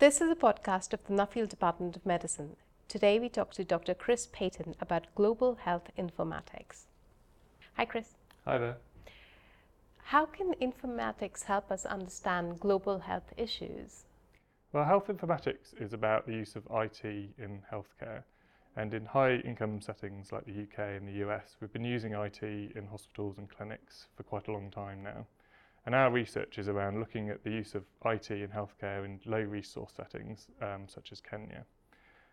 [0.00, 2.56] This is a podcast of the Nuffield Department of Medicine.
[2.88, 3.92] Today we talk to Dr.
[3.92, 6.86] Chris Paton about global health informatics.
[7.76, 8.14] Hi, Chris.
[8.46, 8.78] Hi there.
[10.04, 14.04] How can informatics help us understand global health issues?
[14.72, 18.22] Well, health informatics is about the use of IT in healthcare.
[18.76, 22.42] And in high income settings like the UK and the US, we've been using IT
[22.42, 25.26] in hospitals and clinics for quite a long time now.
[25.86, 29.40] And our research is around looking at the use of IT in healthcare in low
[29.40, 31.64] resource settings, um, such as Kenya.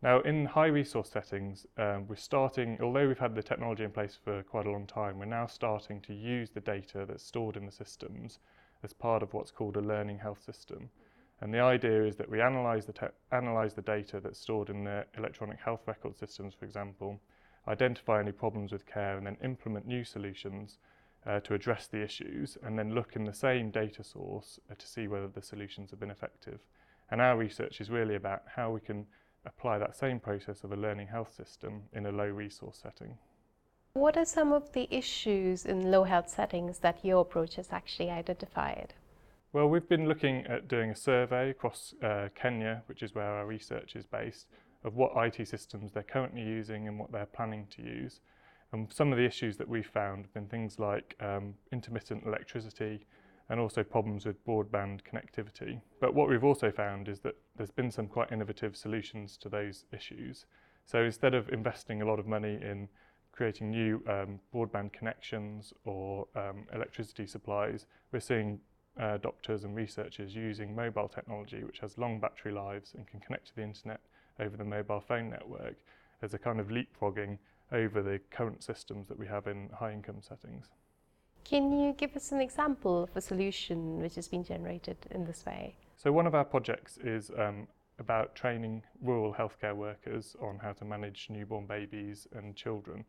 [0.00, 4.16] Now, in high resource settings, um, we're starting, although we've had the technology in place
[4.22, 7.66] for quite a long time, we're now starting to use the data that's stored in
[7.66, 8.38] the systems
[8.84, 10.90] as part of what's called a learning health system.
[11.40, 15.04] And the idea is that we analyze the, analyze the data that's stored in the
[15.16, 17.20] electronic health record systems, for example,
[17.66, 20.78] identify any problems with care, and then implement new solutions
[21.26, 24.86] uh, to address the issues, and then look in the same data source uh, to
[24.86, 26.60] see whether the solutions have been effective.
[27.10, 29.06] And our research is really about how we can
[29.44, 33.16] apply that same process of a learning health system in a low resource setting.
[33.94, 38.10] What are some of the issues in low health settings that your approach has actually
[38.10, 38.94] identified?
[39.52, 43.46] Well, we've been looking at doing a survey across uh, Kenya, which is where our
[43.46, 44.46] research is based,
[44.84, 48.20] of what IT systems they're currently using and what they're planning to use.
[48.72, 53.06] And some of the issues that we've found have been things like um, intermittent electricity
[53.48, 55.80] and also problems with broadband connectivity.
[56.00, 59.86] But what we've also found is that there's been some quite innovative solutions to those
[59.92, 60.44] issues.
[60.84, 62.88] So instead of investing a lot of money in
[63.32, 68.60] creating new um, broadband connections or um, electricity supplies, we're seeing
[69.00, 73.46] uh, doctors and researchers using mobile technology, which has long battery lives and can connect
[73.46, 74.00] to the internet
[74.40, 75.76] over the mobile phone network,
[76.20, 77.38] as a kind of leapfrogging
[77.72, 80.66] over the current systems that we have in high income settings.
[81.44, 85.46] Can you give us an example of a solution which has been generated in this
[85.46, 85.76] way?
[85.96, 87.66] So, one of our projects is um,
[87.98, 93.04] about training rural healthcare workers on how to manage newborn babies and children.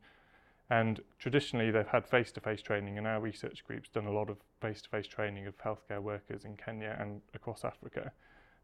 [0.70, 4.30] And traditionally, they've had face to face training, and our research group's done a lot
[4.30, 8.12] of face to face training of healthcare workers in Kenya and across Africa.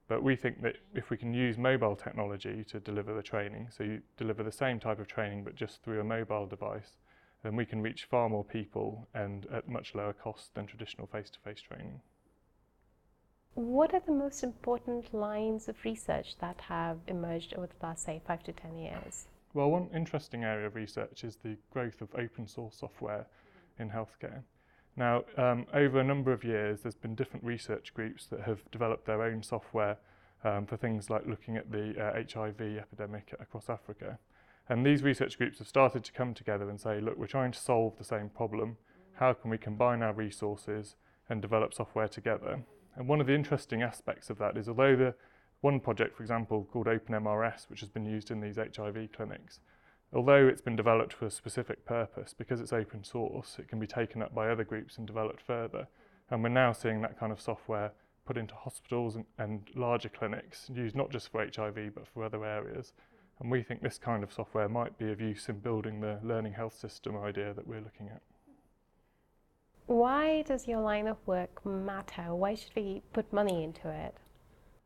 [0.08, 3.84] But we think that if we can use mobile technology to deliver the training, so
[3.84, 6.98] you deliver the same type of training but just through a mobile device,
[7.44, 11.30] then we can reach far more people and at much lower cost than traditional face
[11.32, 12.02] to face training.
[13.56, 18.22] What are the most important lines of research that have emerged over the last, say,
[18.28, 19.28] five to ten years?
[19.54, 23.26] Well, one interesting area of research is the growth of open source software
[23.80, 24.44] in healthcare.
[24.98, 29.06] Now, um, over a number of years, there's been different research groups that have developed
[29.06, 29.98] their own software
[30.44, 34.20] um, for things like looking at the uh, HIV epidemic across Africa.
[34.70, 37.60] And these research groups have started to come together and say, look, we're trying to
[37.60, 38.78] solve the same problem.
[39.16, 40.96] How can we combine our resources
[41.30, 42.64] and develop software together?
[42.96, 45.16] And one of the interesting aspects of that is although the
[45.62, 49.60] one project, for example, called OpenMRS, which has been used in these HIV clinics,
[50.16, 53.86] although it's been developed for a specific purpose, because it's open source, it can be
[53.86, 55.88] taken up by other groups and developed further.
[56.32, 57.92] And we're now seeing that kind of software
[58.26, 62.44] put into hospitals and, and larger clinics, used not just for HIV but for other
[62.46, 62.94] areas.
[63.40, 66.54] And we think this kind of software might be of use in building the learning
[66.54, 68.22] health system idea that we're looking at.
[69.88, 72.34] Why does your line of work matter?
[72.34, 74.16] Why should we put money into it?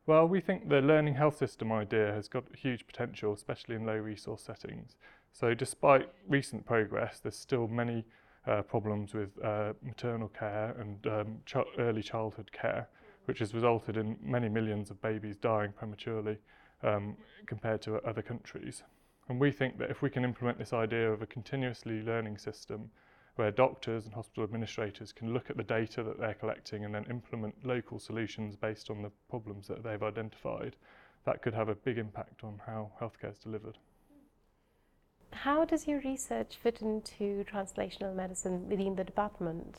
[0.10, 3.96] Well, we think the learning health system idea has got huge potential, especially in low
[3.96, 4.96] resource settings.
[5.32, 8.04] So, despite recent progress, there's still many
[8.48, 12.90] uh, problems with uh, maternal care and um, ch- early childhood care,
[13.26, 16.38] which has resulted in many millions of babies dying prematurely
[16.84, 18.84] um, compared to other countries.
[19.28, 22.90] And we think that if we can implement this idea of a continuously learning system
[23.36, 27.06] where doctors and hospital administrators can look at the data that they're collecting and then
[27.10, 30.76] implement local solutions based on the problems that they've identified,
[31.26, 33.78] that could have a big impact on how healthcare is delivered.
[35.32, 39.78] How does your research fit into translational medicine within the department?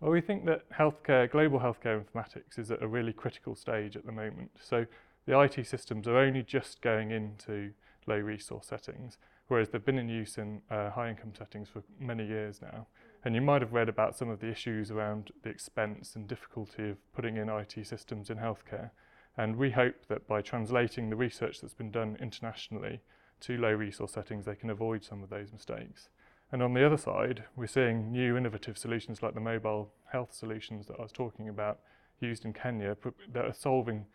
[0.00, 4.06] Well, we think that healthcare, global healthcare informatics is at a really critical stage at
[4.06, 4.50] the moment.
[4.60, 4.86] So
[5.26, 7.72] the IT systems are only just going into
[8.06, 9.18] low resource settings
[9.48, 12.86] whereas they've been in use in uh, high income settings for many years now.
[13.24, 16.90] And you might have read about some of the issues around the expense and difficulty
[16.90, 18.90] of putting in IT systems in healthcare.
[19.36, 23.00] And we hope that by translating the research that's been done internationally
[23.40, 26.08] to low resource settings, they can avoid some of those mistakes.
[26.50, 30.86] And on the other side, we're seeing new innovative solutions like the mobile health solutions
[30.86, 31.80] that I was talking about
[32.20, 32.96] used in Kenya
[33.32, 34.06] that are solving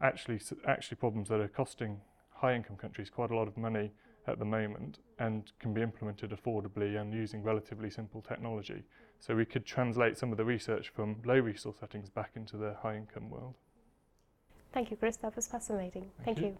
[0.00, 2.00] actually, actually problems that are costing
[2.30, 3.92] high income countries quite a lot of money
[4.26, 8.82] at the moment and can be implemented affordably and using relatively simple technology.
[9.20, 12.76] So we could translate some of the research from low resource settings back into the
[12.82, 13.54] high income world.
[14.72, 15.16] Thank you, Chris.
[15.18, 16.10] That was fascinating.
[16.24, 16.46] Thank, you.
[16.46, 16.58] you.